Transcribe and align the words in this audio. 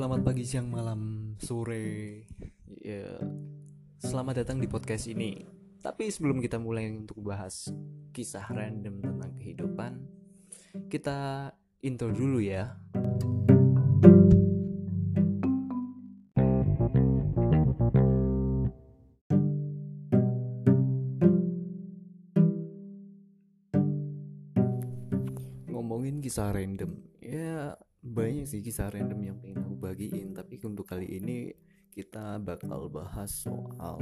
selamat 0.00 0.24
pagi, 0.24 0.48
siang, 0.48 0.72
malam, 0.72 1.00
sore. 1.36 2.24
Ya, 2.80 3.20
selamat 4.00 4.40
datang 4.40 4.56
di 4.56 4.64
podcast 4.64 5.04
ini. 5.12 5.44
Tapi 5.76 6.08
sebelum 6.08 6.40
kita 6.40 6.56
mulai 6.56 6.88
untuk 6.88 7.20
bahas 7.20 7.68
kisah 8.08 8.48
random 8.48 9.04
tentang 9.04 9.36
kehidupan, 9.36 10.00
kita 10.88 11.52
intro 11.84 12.08
dulu 12.16 12.40
ya. 12.40 12.80
Ngomongin 25.68 26.24
kisah 26.24 26.56
random, 26.56 26.88
ya 27.20 27.76
banyak 28.20 28.44
sih 28.44 28.60
kisah 28.60 28.92
random 28.92 29.32
yang 29.32 29.36
pengen 29.40 29.64
aku 29.64 29.80
bagiin 29.80 30.36
tapi 30.36 30.60
untuk 30.60 30.84
kali 30.84 31.08
ini 31.08 31.56
kita 31.88 32.36
bakal 32.36 32.92
bahas 32.92 33.32
soal 33.48 33.96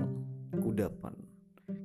kudapan. 0.58 1.14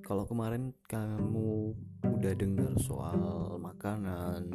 Kalau 0.01 0.25
kemarin 0.25 0.73
kamu 0.89 1.77
udah 2.01 2.33
dengar 2.33 2.73
soal 2.81 3.53
makanan 3.61 4.49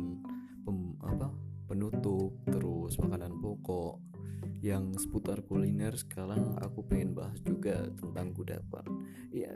pem, 0.66 0.98
apa 1.06 1.30
penutup 1.70 2.34
terus 2.50 2.98
makanan 2.98 3.38
pokok 3.38 4.02
yang 4.58 4.90
seputar 4.98 5.38
kuliner 5.46 5.94
sekarang 5.94 6.58
aku 6.58 6.82
pengen 6.82 7.14
bahas 7.14 7.38
juga 7.46 7.86
tentang 7.94 8.34
kudapan. 8.34 8.86
Ya 9.30 9.54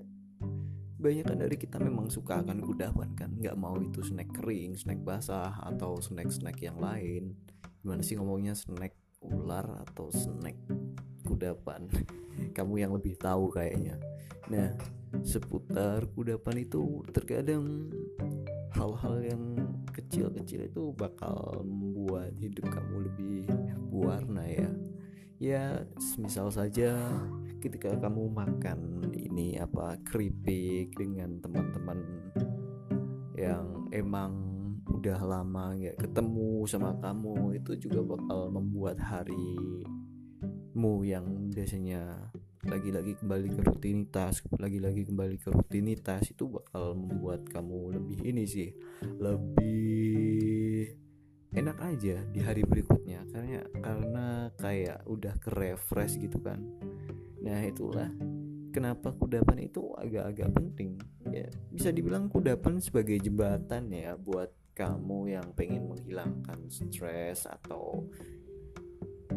banyak 1.02 1.26
kan 1.26 1.42
dari 1.42 1.58
kita 1.58 1.82
memang 1.82 2.06
suka 2.06 2.38
akan 2.38 2.62
kudapan 2.62 3.18
kan? 3.18 3.34
Nggak 3.34 3.58
mau 3.58 3.74
itu 3.82 3.98
snack 3.98 4.30
kering 4.30 4.78
snack 4.78 5.02
basah 5.02 5.58
atau 5.58 5.98
snack 5.98 6.30
snack 6.30 6.62
yang 6.62 6.78
lain 6.78 7.34
gimana 7.82 8.00
sih 8.00 8.14
ngomongnya? 8.14 8.54
Snack 8.54 8.94
ular 9.26 9.84
atau 9.84 10.08
snack 10.14 10.56
kudapan? 11.26 11.90
Kamu 12.56 12.78
yang 12.78 12.94
lebih 12.94 13.18
tahu 13.18 13.50
kayaknya. 13.50 13.98
Nah 14.48 14.72
seputar 15.20 16.08
kudapan 16.16 16.64
itu 16.64 17.04
terkadang 17.12 17.92
hal-hal 18.72 19.20
yang 19.20 19.42
kecil-kecil 19.92 20.72
itu 20.72 20.96
bakal 20.96 21.60
membuat 21.60 22.32
hidup 22.40 22.64
kamu 22.72 23.12
lebih 23.12 23.44
berwarna 23.92 24.44
ya. 24.48 24.70
Ya 25.42 25.64
misal 26.16 26.48
saja 26.54 26.94
ketika 27.58 27.92
kamu 27.98 28.30
makan 28.30 29.10
ini 29.14 29.58
apa 29.58 29.98
keripik 30.06 30.94
dengan 30.94 31.38
teman-teman 31.42 31.98
yang 33.34 33.90
emang 33.90 34.51
udah 35.02 35.18
lama 35.18 35.74
nggak 35.74 35.98
ketemu 35.98 36.62
sama 36.70 36.94
kamu 37.02 37.58
itu 37.58 37.74
juga 37.82 38.14
bakal 38.14 38.54
membuat 38.54 39.02
harimu 39.02 40.94
yang 41.02 41.50
biasanya 41.50 42.30
lagi-lagi 42.62 43.18
kembali 43.18 43.50
ke 43.50 43.60
rutinitas 43.66 44.46
lagi-lagi 44.62 45.02
kembali 45.02 45.42
ke 45.42 45.50
rutinitas 45.50 46.30
itu 46.30 46.46
bakal 46.46 46.94
membuat 46.94 47.42
kamu 47.50 47.98
lebih 47.98 48.18
ini 48.22 48.46
sih 48.46 48.70
lebih 49.18 50.22
enak 51.52 51.78
aja 51.84 52.16
di 52.32 52.40
hari 52.40 52.64
berikutnya. 52.64 53.28
Karena 53.28 53.60
karena 53.84 54.26
kayak 54.56 55.04
udah 55.04 55.34
ke 55.36 55.52
refresh 55.52 56.16
gitu 56.16 56.40
kan. 56.40 56.58
Nah 57.44 57.60
itulah 57.64 58.08
kenapa 58.72 59.12
kudapan 59.12 59.68
itu 59.68 59.92
agak-agak 60.00 60.48
penting. 60.56 60.96
Ya 61.28 61.48
bisa 61.68 61.92
dibilang 61.92 62.32
kudapan 62.32 62.80
sebagai 62.80 63.20
jembatan 63.20 63.92
ya 63.92 64.16
buat 64.16 64.61
kamu 64.72 65.36
yang 65.36 65.52
pengen 65.52 65.84
menghilangkan 65.88 66.68
stres 66.72 67.44
atau 67.44 68.08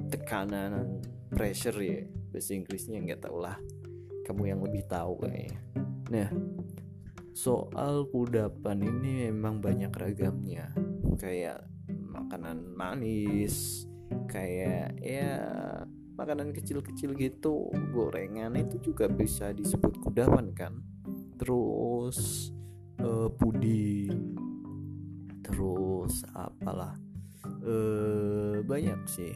tekanan 0.07 1.03
pressure 1.27 1.75
ya 1.79 2.07
bahasa 2.31 2.55
Inggrisnya 2.55 2.99
nggak 3.03 3.27
tau 3.27 3.39
lah. 3.39 3.59
Kamu 4.23 4.43
yang 4.47 4.63
lebih 4.63 4.87
tahu 4.87 5.23
kayaknya. 5.23 5.59
Nah 6.11 6.29
soal 7.35 8.07
kudapan 8.11 8.79
ini 8.83 9.27
memang 9.31 9.59
banyak 9.59 9.91
ragamnya. 9.91 10.71
Kayak 11.19 11.67
makanan 11.87 12.71
manis 12.71 13.87
kayak 14.31 14.95
ya 15.03 15.41
makanan 16.15 16.55
kecil-kecil 16.55 17.11
gitu 17.19 17.67
gorengan 17.91 18.55
itu 18.55 18.79
juga 18.79 19.11
bisa 19.11 19.51
disebut 19.51 19.99
kudapan 19.99 20.55
kan. 20.55 20.79
Terus 21.35 22.51
uh, 23.03 23.27
puding 23.35 24.44
terus 25.45 26.25
apalah. 26.33 26.97
Uh, 27.61 28.65
banyak 28.65 28.97
sih. 29.05 29.33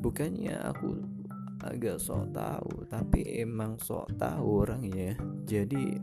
Bukannya 0.00 0.56
aku 0.56 0.96
agak 1.62 2.02
sok 2.02 2.34
tahu 2.34 2.88
tapi 2.90 3.44
emang 3.44 3.76
sok 3.78 4.16
tahu 4.16 4.66
orangnya. 4.66 5.14
Jadi 5.44 6.00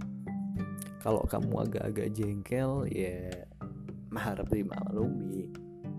kalau 1.02 1.26
kamu 1.26 1.68
agak-agak 1.68 2.14
jengkel 2.14 2.86
ya 2.94 3.28
harap 4.14 4.48
dimaklumi. 4.54 5.50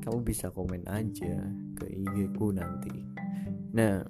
Kamu 0.01 0.25
bisa 0.25 0.49
komen 0.49 0.87
aja 0.89 1.45
ke 1.77 1.85
IG 1.91 2.33
ku 2.39 2.55
nanti. 2.55 3.05
Nah 3.77 4.01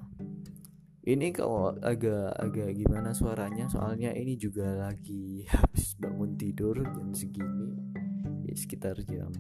ini 1.01 1.33
kalau 1.35 1.75
agak-agak 1.81 2.77
gimana 2.77 3.11
suaranya? 3.11 3.67
Soalnya 3.67 4.15
ini 4.15 4.39
juga 4.39 4.87
lagi 4.87 5.43
habis 5.53 5.99
bangun 5.99 6.39
tidur 6.39 6.79
jam 6.79 7.11
segini. 7.11 7.75
ya 7.75 7.90
sekitar 8.55 8.99
jam 9.07 9.31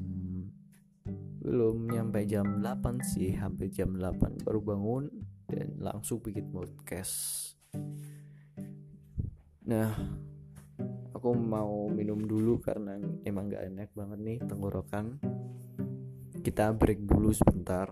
belum 1.40 1.88
nyampe 1.88 2.20
jam 2.28 2.60
8 2.60 3.00
sih 3.00 3.32
hampir 3.32 3.72
jam 3.72 3.96
8 3.96 4.44
baru 4.44 4.60
bangun 4.60 5.04
dan 5.48 5.72
langsung 5.80 6.20
bikin 6.20 6.52
podcast. 6.52 7.56
Nah 9.64 9.90
aku 11.16 11.32
mau 11.32 11.88
minum 11.88 12.20
dulu 12.20 12.60
karena 12.60 13.00
emang 13.24 13.48
gak 13.48 13.72
enak 13.72 13.90
banget 13.96 14.18
nih 14.20 14.38
tenggorokan. 14.44 15.16
Kita 16.40 16.76
break 16.76 17.08
dulu 17.08 17.32
sebentar 17.32 17.88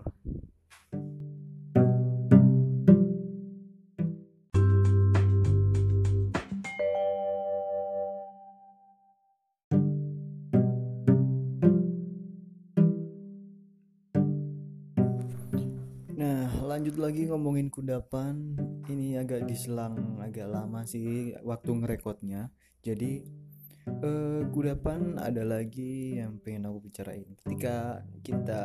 lanjut 16.69 17.01
lagi 17.01 17.25
ngomongin 17.25 17.73
kudapan. 17.73 18.53
Ini 18.85 19.25
agak 19.25 19.49
diselang 19.49 20.21
agak 20.21 20.45
lama 20.45 20.85
sih 20.85 21.33
waktu 21.41 21.81
ngerekodnya. 21.81 22.53
Jadi 22.85 23.25
eh, 23.89 24.41
kudapan 24.53 25.17
ada 25.17 25.41
lagi 25.41 26.21
yang 26.21 26.37
pengen 26.37 26.69
aku 26.69 26.85
bicarain. 26.85 27.25
Ketika 27.41 28.05
kita 28.21 28.63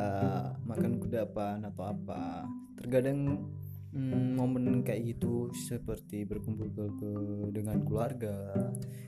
makan 0.69 1.01
kudapan 1.01 1.65
atau 1.65 1.89
apa, 1.89 2.45
terkadang 2.77 3.49
hmm, 3.95 4.35
momen 4.35 4.83
kayak 4.83 5.15
gitu 5.15 5.49
seperti 5.55 6.27
berkumpul 6.27 6.67
ke, 6.75 6.85
ke 6.99 7.11
dengan 7.55 7.79
keluarga 7.87 8.51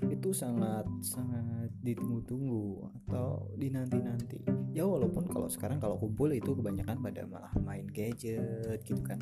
itu 0.08 0.32
sangat 0.32 0.88
sangat 1.04 1.70
ditunggu-tunggu 1.84 2.88
atau 3.06 3.52
dinanti-nanti. 3.60 4.48
Ya 4.72 4.88
walaupun 4.88 5.28
kalau 5.28 5.52
sekarang 5.52 5.84
kalau 5.84 6.00
kumpul 6.00 6.32
itu 6.32 6.56
kebanyakan 6.56 7.04
pada 7.04 7.28
malah 7.28 7.52
main 7.60 7.86
gadget 7.92 8.80
gitu 8.88 9.04
kan. 9.04 9.20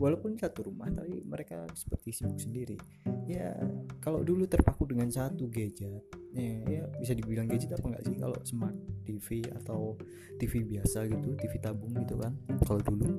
Walaupun 0.00 0.34
satu 0.34 0.72
rumah 0.72 0.90
tapi 0.90 1.22
mereka 1.22 1.68
seperti 1.76 2.10
sibuk 2.16 2.40
sendiri. 2.40 2.80
Ya 3.28 3.54
kalau 4.00 4.24
dulu 4.24 4.48
terpaku 4.48 4.88
dengan 4.88 5.12
satu 5.12 5.46
gadget 5.46 6.02
ya, 6.32 6.56
ya 6.66 6.82
bisa 6.96 7.12
dibilang 7.12 7.46
gadget 7.46 7.76
apa 7.76 7.84
enggak 7.86 8.04
sih? 8.08 8.16
Kalau 8.16 8.38
smart 8.42 8.76
TV 9.04 9.44
atau 9.52 9.94
TV 10.40 10.64
biasa 10.64 11.06
gitu 11.06 11.36
TV 11.38 11.52
tabung 11.60 11.92
gitu 11.94 12.18
kan 12.18 12.34
kalau 12.66 12.80
dulu 12.82 13.10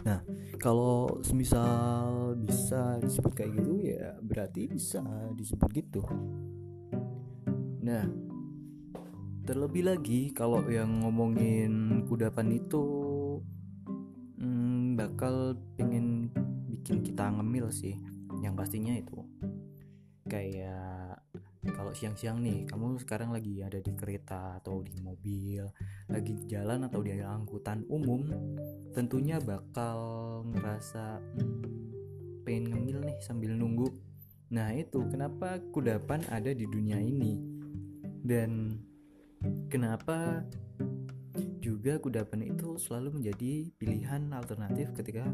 Nah, 0.00 0.24
kalau 0.56 1.20
semisal 1.20 2.32
bisa 2.40 2.96
disebut 3.04 3.32
kayak 3.36 3.52
gitu 3.60 3.72
ya 3.84 4.16
berarti 4.24 4.68
bisa 4.70 5.04
disebut 5.36 5.68
gitu. 5.76 6.02
Nah, 7.84 8.04
terlebih 9.44 9.84
lagi 9.88 10.32
kalau 10.32 10.64
yang 10.68 11.04
ngomongin 11.04 12.04
kudapan 12.08 12.56
itu 12.56 12.84
hmm, 14.40 14.96
bakal 14.96 15.58
pengen 15.76 16.32
bikin 16.68 17.04
kita 17.04 17.28
ngemil 17.28 17.68
sih. 17.68 17.96
Yang 18.40 18.54
pastinya 18.56 18.94
itu 18.96 19.20
kayak 20.30 21.18
kalau 21.74 21.92
siang-siang 21.92 22.40
nih 22.40 22.64
kamu 22.64 22.96
sekarang 23.02 23.34
lagi 23.34 23.60
ada 23.60 23.82
di 23.82 23.92
kereta 23.92 24.62
atau 24.62 24.80
di 24.80 24.96
mobil 25.02 25.66
lagi 26.10 26.34
di 26.34 26.44
jalan 26.50 26.84
atau 26.84 27.00
di 27.00 27.14
angkutan 27.22 27.86
umum 27.86 28.26
tentunya 28.90 29.38
bakal 29.38 29.98
ngerasa 30.50 31.22
hmm, 31.38 32.42
pengen 32.42 32.74
ngemil 32.74 32.98
nih 33.06 33.18
sambil 33.22 33.54
nunggu. 33.54 33.88
Nah 34.50 34.74
itu 34.74 35.06
kenapa 35.06 35.62
kudapan 35.70 36.26
ada 36.26 36.50
di 36.50 36.66
dunia 36.66 36.98
ini? 36.98 37.38
Dan 38.20 38.82
kenapa 39.70 40.44
juga 41.62 41.96
kudapan 42.02 42.50
itu 42.50 42.76
selalu 42.76 43.22
menjadi 43.22 43.70
pilihan 43.78 44.28
alternatif 44.34 44.90
ketika 44.92 45.30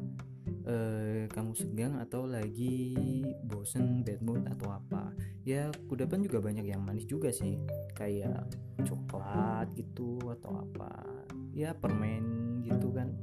uh, 0.69 1.25
kamu 1.32 1.52
senggang 1.56 1.94
atau 1.99 2.28
lagi 2.28 3.25
bosen 3.46 4.05
bad 4.06 4.20
mood 4.23 4.44
atau 4.46 4.70
apa 4.70 4.95
ya 5.46 5.70
kudapan 5.87 6.26
juga 6.26 6.43
banyak 6.43 6.66
yang 6.66 6.82
manis 6.82 7.06
juga 7.06 7.31
sih. 7.31 7.54
Kayak 7.94 8.50
coklat 8.82 9.70
gitu 9.78 10.19
atau 10.26 10.66
apa. 10.66 11.06
Ya 11.54 11.70
permen 11.72 12.60
gitu 12.66 12.90
kan. 12.90 13.14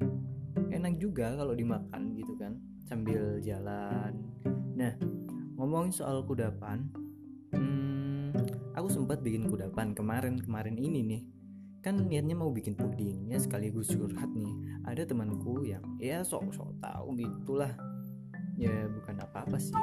Enak 0.71 1.03
juga 1.03 1.35
kalau 1.35 1.51
dimakan 1.51 2.15
gitu 2.15 2.33
kan 2.39 2.55
sambil 2.87 3.43
jalan. 3.43 4.15
Nah 4.79 4.95
ngomongin 5.59 5.91
soal 5.91 6.23
kudapan 6.23 6.87
hmm, 7.53 8.33
aku 8.73 8.87
sempat 8.89 9.21
bikin 9.21 9.51
kudapan 9.51 9.91
kemarin 9.91 10.39
kemarin 10.39 10.79
ini 10.79 11.03
nih. 11.03 11.23
Kan 11.83 12.07
niatnya 12.07 12.39
mau 12.39 12.47
bikin 12.47 12.79
puding 12.79 13.27
ya 13.27 13.35
sekaligus 13.35 13.91
curhat 13.91 14.31
nih. 14.31 14.55
Ada 14.87 15.11
temanku 15.11 15.67
yang 15.67 15.83
ya 15.99 16.23
sok-sok 16.23 16.79
tahu 16.79 17.19
gitulah. 17.19 17.75
Ya 18.55 18.87
bukan 18.87 19.19
apa-apa 19.19 19.59
sih 19.59 19.75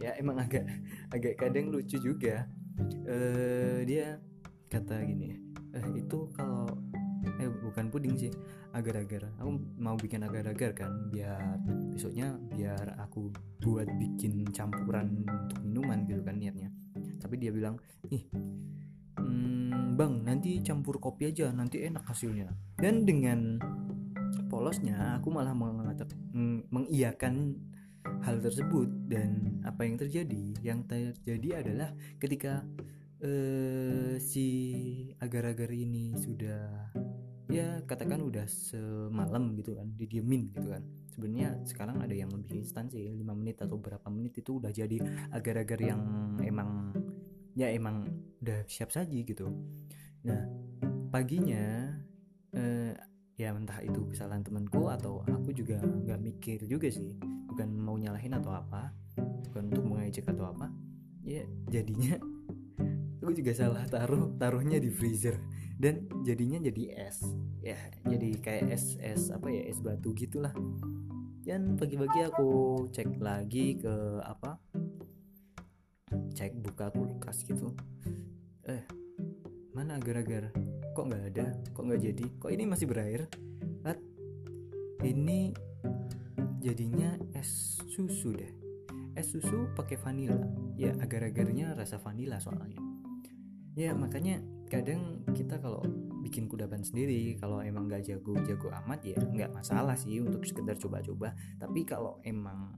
ya 0.00 0.16
emang 0.18 0.40
agak 0.42 0.66
agak 1.14 1.34
kadang 1.38 1.70
lucu 1.70 1.98
juga. 1.98 2.46
Uh, 3.06 3.86
dia 3.86 4.18
kata 4.66 4.98
gini 5.06 5.38
eh 5.74 5.86
itu 5.94 6.26
kalau 6.34 6.66
eh 7.38 7.50
bukan 7.62 7.88
puding 7.90 8.14
sih 8.18 8.32
agar-agar. 8.74 9.30
Aku 9.38 9.58
mau 9.78 9.94
bikin 9.94 10.26
agar-agar 10.26 10.74
kan 10.74 10.90
biar 11.10 11.62
besoknya 11.94 12.34
biar 12.52 12.98
aku 12.98 13.30
buat 13.62 13.86
bikin 13.98 14.50
campuran 14.50 15.24
untuk 15.24 15.62
minuman 15.62 16.04
gitu 16.06 16.20
kan 16.26 16.36
niatnya. 16.38 16.70
Tapi 17.22 17.34
dia 17.40 17.54
bilang 17.54 17.78
nih 18.10 18.26
hmm, 19.18 19.94
bang 19.96 20.14
nanti 20.26 20.60
campur 20.60 20.98
kopi 20.98 21.30
aja 21.30 21.54
nanti 21.54 21.86
enak 21.86 22.04
hasilnya. 22.04 22.50
Dan 22.76 23.06
dengan 23.06 23.56
polosnya 24.50 25.18
aku 25.18 25.30
malah 25.30 25.54
mengatakan 25.54 26.18
mengiyakan 26.70 27.58
hal 28.24 28.40
tersebut 28.40 28.88
dan 29.08 29.60
apa 29.64 29.84
yang 29.84 29.96
terjadi. 30.00 30.44
Yang 30.60 30.80
terjadi 30.88 31.48
adalah 31.64 31.90
ketika 32.20 32.64
uh, 33.24 34.14
si 34.20 34.46
agar-agar 35.20 35.70
ini 35.72 36.16
sudah 36.16 36.92
ya 37.52 37.84
katakan 37.84 38.24
udah 38.24 38.48
semalam 38.48 39.52
gitu 39.60 39.76
kan 39.76 39.88
didiemin 39.96 40.52
gitu 40.56 40.68
kan. 40.72 40.82
Sebenarnya 41.12 41.62
sekarang 41.68 42.02
ada 42.02 42.14
yang 42.16 42.32
lebih 42.32 42.64
instan 42.64 42.90
sih 42.90 43.06
5 43.06 43.22
menit 43.38 43.62
atau 43.62 43.78
berapa 43.78 44.08
menit 44.10 44.40
itu 44.42 44.58
udah 44.58 44.72
jadi 44.74 44.98
agar-agar 45.30 45.78
yang 45.78 46.02
emang 46.42 46.90
ya 47.54 47.70
emang 47.70 48.08
udah 48.42 48.66
siap 48.66 48.90
saji 48.90 49.22
gitu. 49.22 49.46
Nah 50.26 50.42
paginya 51.14 51.94
eh, 52.50 52.96
ya 53.38 53.54
entah 53.54 53.78
itu 53.82 54.10
kesalahan 54.10 54.42
temanku 54.42 54.90
atau 54.90 55.22
aku 55.26 55.54
juga 55.54 55.78
nggak 55.78 56.20
mikir 56.22 56.58
juga 56.66 56.90
sih 56.90 57.14
bukan 57.54 57.70
mau 57.70 57.94
nyalahin 57.94 58.34
atau 58.34 58.50
apa 58.50 58.90
bukan 59.50 59.70
untuk 59.70 59.84
mengejek 59.86 60.26
atau 60.26 60.50
apa 60.50 60.66
ya 61.22 61.46
jadinya 61.70 62.18
aku 63.22 63.30
juga 63.30 63.54
salah 63.54 63.86
taruh 63.86 64.34
taruhnya 64.36 64.82
di 64.82 64.90
freezer 64.90 65.38
dan 65.78 66.06
jadinya 66.22 66.62
jadi 66.62 67.10
es. 67.10 67.18
Ya 67.64 67.78
jadi 68.06 68.38
kayak 68.38 68.64
es 68.70 68.94
es 69.02 69.32
apa 69.34 69.50
ya 69.50 69.66
es 69.66 69.82
batu 69.82 70.14
gitulah. 70.14 70.54
Dan 71.44 71.76
pagi-pagi 71.76 72.24
aku 72.24 72.48
cek 72.88 73.20
lagi 73.20 73.76
ke 73.76 74.22
apa 74.24 74.56
cek 76.32 76.56
buka 76.62 76.88
kulkas 76.94 77.42
gitu. 77.44 77.74
Eh 78.64 78.84
mana 79.74 79.98
agar-agar? 79.98 80.54
Kok 80.94 81.04
nggak 81.10 81.24
ada? 81.34 81.46
Kok 81.74 81.84
nggak 81.90 82.00
jadi? 82.00 82.24
Kok 82.38 82.50
ini 82.54 82.64
masih 82.70 82.86
berair? 82.86 83.26
Lat, 83.82 83.98
ini 85.02 85.52
jadinya 86.64 87.12
es 87.36 87.76
susu 87.92 88.32
deh. 88.32 88.48
Es 89.12 89.28
susu 89.36 89.68
pakai 89.76 90.00
vanila. 90.00 90.40
Ya 90.80 90.96
agar-agarnya 90.96 91.76
rasa 91.76 92.00
vanila 92.00 92.40
soalnya. 92.40 92.80
Ya 93.76 93.92
makanya 93.92 94.40
kadang 94.72 95.20
kita 95.36 95.60
kalau 95.60 95.84
bikin 96.24 96.48
kudapan 96.48 96.80
sendiri 96.80 97.36
kalau 97.36 97.60
emang 97.60 97.84
nggak 97.84 98.08
jago-jago 98.08 98.72
amat 98.80 99.04
ya 99.04 99.20
nggak 99.20 99.52
masalah 99.52 99.92
sih 99.92 100.24
untuk 100.24 100.40
sekedar 100.48 100.80
coba-coba. 100.80 101.36
Tapi 101.60 101.84
kalau 101.84 102.16
emang 102.24 102.72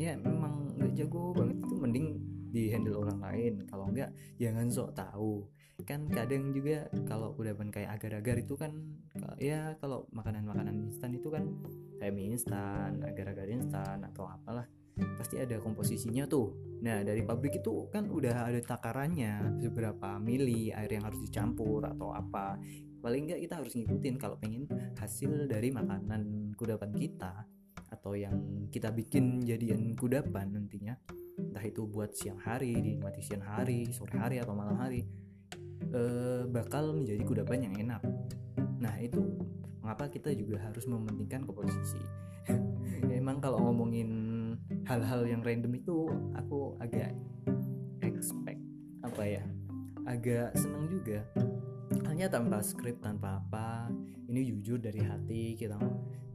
ya 0.00 0.16
emang 0.16 0.72
nggak 0.80 0.96
jago 0.96 1.36
banget 1.36 1.60
itu 1.68 1.74
mending 1.76 2.06
di 2.48 2.72
handle 2.72 3.04
orang 3.04 3.20
lain. 3.20 3.54
Kalau 3.68 3.92
enggak 3.92 4.10
jangan 4.40 4.72
sok 4.72 4.96
tahu 4.96 5.44
kan 5.88 6.04
kadang 6.12 6.52
juga 6.52 6.84
kalau 7.08 7.32
kudapan 7.32 7.72
kayak 7.72 7.96
agar-agar 7.96 8.36
itu 8.44 8.60
kan 8.60 8.76
ya 9.40 9.72
kalau 9.80 10.04
makanan-makanan 10.12 10.92
instan 10.92 11.16
itu 11.16 11.32
kan 11.32 11.48
kayak 11.96 12.12
mie 12.12 12.36
instan 12.36 13.00
agar-agar 13.00 13.48
instan 13.48 14.04
atau 14.04 14.28
apalah 14.28 14.68
pasti 15.16 15.38
ada 15.40 15.56
komposisinya 15.62 16.28
tuh. 16.28 16.52
Nah 16.84 17.00
dari 17.06 17.22
pabrik 17.24 17.62
itu 17.62 17.88
kan 17.88 18.10
udah 18.10 18.50
ada 18.50 18.60
takarannya 18.60 19.62
seberapa 19.62 20.18
mili 20.20 20.74
air 20.74 20.90
yang 20.92 21.08
harus 21.08 21.22
dicampur 21.24 21.86
atau 21.88 22.12
apa. 22.12 22.60
Paling 22.98 23.30
enggak 23.30 23.40
kita 23.46 23.54
harus 23.62 23.72
ngikutin 23.78 24.14
kalau 24.18 24.36
pengen 24.36 24.66
hasil 24.98 25.46
dari 25.46 25.70
makanan 25.70 26.52
kudapan 26.58 26.90
kita 26.92 27.46
atau 27.88 28.12
yang 28.18 28.68
kita 28.68 28.90
bikin 28.90 29.40
jadian 29.40 29.94
kudapan 29.94 30.52
nantinya. 30.52 30.98
Entah 31.38 31.62
itu 31.62 31.86
buat 31.86 32.12
siang 32.12 32.42
hari 32.42 32.74
dinikmati 32.74 33.22
siang 33.22 33.46
hari 33.46 33.86
sore 33.94 34.18
hari 34.18 34.42
atau 34.42 34.58
malam 34.58 34.74
hari 34.74 35.06
eh, 35.92 36.42
bakal 36.48 36.96
menjadi 36.96 37.22
kudapan 37.24 37.68
yang 37.70 37.74
enak. 37.88 38.02
Nah 38.78 38.94
itu 39.00 39.20
mengapa 39.82 40.08
kita 40.12 40.34
juga 40.36 40.60
harus 40.60 40.84
mementingkan 40.84 41.48
komposisi. 41.48 42.00
Emang 43.18 43.40
kalau 43.40 43.60
ngomongin 43.68 44.10
hal-hal 44.84 45.24
yang 45.24 45.40
random 45.44 45.72
itu 45.76 46.08
aku 46.36 46.76
agak 46.80 47.12
expect 48.04 48.60
apa 49.04 49.22
ya 49.24 49.44
agak 50.08 50.56
seneng 50.56 50.88
juga. 50.88 51.24
Hanya 52.08 52.28
tanpa 52.28 52.64
skrip 52.64 53.00
tanpa 53.00 53.40
apa 53.40 53.88
ini 54.28 54.44
jujur 54.52 54.80
dari 54.80 55.00
hati 55.00 55.56
kita 55.56 55.80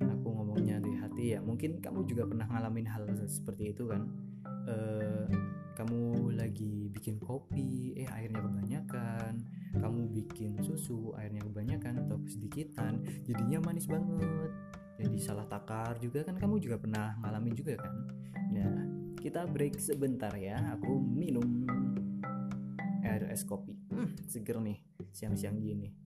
aku 0.01 0.27
ngomongnya 0.29 0.79
dari 0.81 0.97
hati 0.97 1.23
ya. 1.37 1.39
Mungkin 1.41 1.81
kamu 1.81 2.05
juga 2.09 2.23
pernah 2.29 2.47
ngalamin 2.49 2.87
hal 2.87 3.03
seperti 3.25 3.73
itu 3.75 3.89
kan? 3.89 4.07
Uh, 4.63 5.27
kamu 5.83 6.39
lagi 6.39 6.87
bikin 6.95 7.19
kopi 7.19 7.91
eh 7.99 8.07
airnya 8.07 8.39
kebanyakan. 8.39 9.43
Kamu 9.75 10.15
bikin 10.15 10.55
susu 10.63 11.11
airnya 11.19 11.43
kebanyakan 11.43 12.07
atau 12.07 12.23
kesedikitan 12.23 13.03
jadinya 13.27 13.59
manis 13.67 13.91
banget. 13.91 14.47
Jadi 14.95 15.19
salah 15.19 15.43
takar 15.43 15.99
juga 15.99 16.23
kan 16.23 16.39
kamu 16.39 16.63
juga 16.63 16.79
pernah 16.79 17.19
ngalamin 17.19 17.51
juga 17.51 17.83
kan? 17.83 17.93
Nah 18.55 18.75
kita 19.19 19.43
break 19.43 19.75
sebentar 19.75 20.31
ya 20.39 20.55
aku 20.71 21.03
minum. 21.03 21.67
Air 23.03 23.27
es 23.27 23.43
kopi. 23.43 23.75
Hmm, 23.91 24.15
seger 24.23 24.63
nih 24.63 24.79
siang-siang 25.11 25.59
gini 25.59 26.02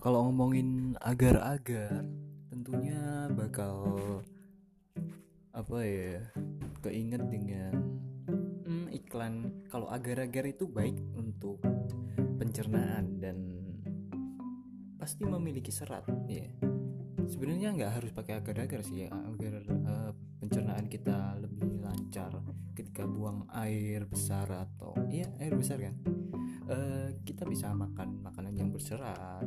Kalau 0.00 0.28
ngomongin 0.28 0.94
agar-agar, 1.00 2.04
tentunya 2.52 3.30
bakal 3.32 3.74
apa 5.56 5.78
ya? 5.82 6.20
Keinget 6.84 7.22
dengan 7.26 7.72
hmm, 8.66 8.86
iklan. 8.92 9.64
Kalau 9.72 9.88
agar-agar 9.90 10.46
itu 10.46 10.68
baik 10.68 11.00
untuk 11.16 11.58
pencernaan 12.36 13.18
dan 13.18 13.36
pasti 15.00 15.24
memiliki 15.24 15.72
serat, 15.72 16.06
ya. 16.28 16.46
Sebenarnya 17.26 17.74
nggak 17.74 17.92
harus 17.98 18.12
pakai 18.14 18.38
agar-agar 18.38 18.86
sih 18.86 19.06
ya, 19.06 19.10
agar 19.10 19.64
uh, 19.66 20.12
pencernaan 20.38 20.86
kita 20.86 21.34
lebih 21.42 21.82
lancar 21.82 22.30
ketika 22.76 23.08
buang 23.08 23.48
air 23.56 24.04
besar 24.04 24.46
atau 24.52 24.92
iya 25.08 25.26
air 25.40 25.56
besar 25.56 25.80
kan 25.80 25.96
uh, 26.68 27.08
kita 27.24 27.48
bisa 27.48 27.72
makan 27.72 28.20
makanan 28.20 28.52
yang 28.52 28.68
berserat 28.68 29.42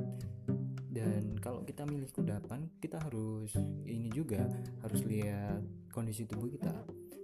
dan 0.90 1.38
kalau 1.38 1.62
kita 1.62 1.86
milih 1.86 2.10
kudapan 2.10 2.66
kita 2.82 2.98
harus 2.98 3.54
ini 3.86 4.10
juga 4.10 4.50
harus 4.82 5.06
lihat 5.06 5.62
kondisi 5.94 6.26
tubuh 6.26 6.50
kita. 6.50 6.74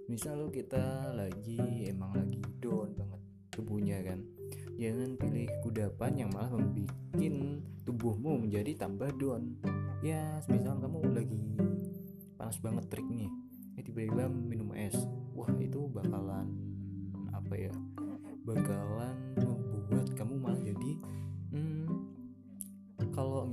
Misal 0.06 0.54
kita 0.54 1.10
lagi 1.18 1.58
emang 1.90 2.14
lagi 2.14 2.38
down 2.62 2.94
banget 2.94 3.20
tubuhnya 3.50 3.98
kan. 4.06 4.22
Jangan 4.78 5.18
pilih 5.18 5.50
kudapan 5.66 6.12
yang 6.14 6.30
malah 6.30 6.54
membuat 6.54 6.94
tubuhmu 7.82 8.46
menjadi 8.46 8.86
tambah 8.86 9.10
down. 9.18 9.58
Ya 10.04 10.38
misal 10.46 10.78
kamu 10.78 11.10
lagi 11.10 11.58
panas 12.38 12.62
banget 12.62 12.86
trik 12.86 13.08
nih 13.10 13.26
ya 13.74 13.80
tiba-tiba 13.82 14.30
minum 14.30 14.70
es. 14.78 14.94
Wah 15.34 15.50
itu 15.58 15.90
bakalan 15.90 16.54
apa 17.34 17.54
ya? 17.58 17.74
Bakalan 18.46 18.95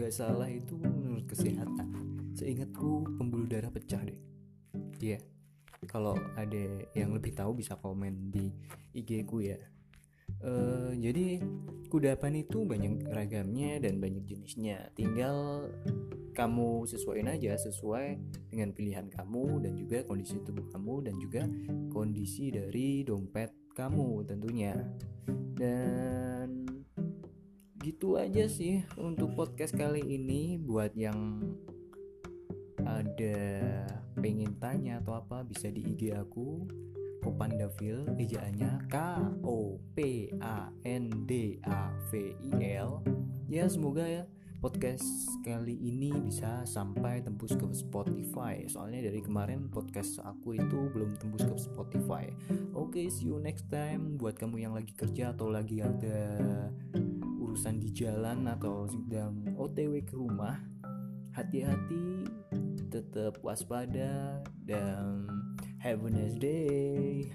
nggak 0.03 0.19
salah 0.19 0.51
itu 0.51 0.75
menurut 0.75 1.23
kesehatan. 1.31 1.87
Seingatku 2.35 3.07
pembuluh 3.15 3.47
darah 3.47 3.71
pecah 3.71 4.03
deh. 4.03 4.19
Iya. 4.99 5.15
Yeah. 5.15 5.23
kalau 5.87 6.15
ada 6.35 6.83
yang 6.91 7.15
lebih 7.15 7.31
tahu 7.31 7.55
bisa 7.59 7.79
komen 7.79 8.27
di 8.27 8.51
IG 8.91 9.23
ku 9.23 9.39
ya. 9.39 9.55
Uh, 10.43 10.91
jadi 10.99 11.39
kudapan 11.87 12.43
itu 12.43 12.67
banyak 12.67 13.07
ragamnya 13.15 13.79
dan 13.79 14.03
banyak 14.03 14.27
jenisnya. 14.27 14.91
Tinggal 14.91 15.71
kamu 16.35 16.83
sesuaiin 16.83 17.31
aja 17.31 17.55
sesuai 17.55 18.19
dengan 18.51 18.75
pilihan 18.75 19.07
kamu 19.07 19.63
dan 19.63 19.79
juga 19.79 20.03
kondisi 20.03 20.35
tubuh 20.43 20.67
kamu 20.67 21.07
dan 21.07 21.15
juga 21.15 21.47
kondisi 21.95 22.51
dari 22.51 23.07
dompet 23.07 23.71
kamu 23.71 24.27
tentunya. 24.27 24.75
Dan 25.55 26.82
gitu 27.83 28.15
aja 28.15 28.47
sih 28.47 28.79
untuk 28.95 29.35
podcast 29.35 29.75
kali 29.75 29.99
ini. 29.99 30.55
Buat 30.55 30.95
yang 30.95 31.43
ada 32.79 33.39
pengen 34.15 34.55
tanya 34.55 35.03
atau 35.03 35.19
apa 35.19 35.43
bisa 35.43 35.67
di 35.67 35.83
IG 35.83 36.15
aku 36.15 36.63
Kopandavil 37.23 38.07
ejaannya 38.19 38.87
K 38.87 38.95
O 39.43 39.79
P 39.95 40.27
A 40.39 40.71
N 40.87 41.27
D 41.27 41.59
A 41.67 41.91
V 42.07 42.35
I 42.39 42.51
L. 42.79 43.03
Ya 43.51 43.67
semoga 43.67 44.07
ya 44.07 44.23
podcast 44.63 45.03
kali 45.43 45.75
ini 45.75 46.11
bisa 46.23 46.63
sampai 46.63 47.19
tembus 47.19 47.51
ke 47.55 47.67
Spotify. 47.75 48.63
Soalnya 48.67 49.11
dari 49.11 49.19
kemarin 49.19 49.67
podcast 49.67 50.23
aku 50.23 50.55
itu 50.55 50.87
belum 50.91 51.19
tembus 51.19 51.43
ke 51.43 51.55
Spotify. 51.59 52.31
Oke 52.71 53.03
okay, 53.03 53.05
see 53.11 53.27
you 53.27 53.43
next 53.43 53.67
time. 53.67 54.15
Buat 54.15 54.39
kamu 54.39 54.63
yang 54.63 54.71
lagi 54.75 54.95
kerja 54.95 55.35
atau 55.35 55.51
lagi 55.51 55.83
ada 55.83 56.27
urusan 57.53 57.77
di 57.77 57.93
jalan 57.93 58.49
atau 58.49 58.89
sedang 58.89 59.45
OTW 59.53 60.01
ke 60.09 60.17
rumah 60.17 60.57
hati-hati 61.37 62.25
tetap 62.89 63.37
waspada 63.45 64.41
dan 64.65 65.29
have 65.77 66.01
a 66.01 66.09
nice 66.09 66.33
day 66.33 67.29